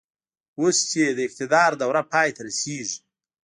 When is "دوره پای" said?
1.81-2.29